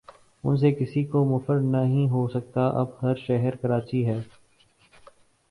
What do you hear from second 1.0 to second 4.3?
کو مفر نہیں ہو سکتا اب ہر شہر کراچی ہے۔